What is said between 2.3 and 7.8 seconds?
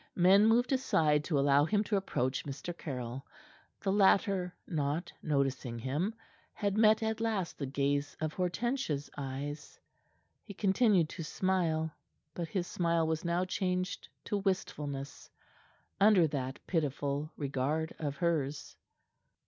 Mr. Caryll. The latter, not noticing him, had met at last the